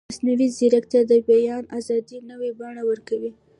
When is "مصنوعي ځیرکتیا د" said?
0.09-1.13